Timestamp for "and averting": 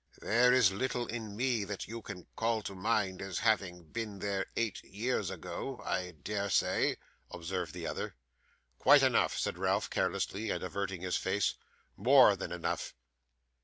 10.49-11.01